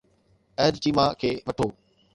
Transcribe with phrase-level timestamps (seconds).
[0.61, 1.67] احد چيما کي وٺو.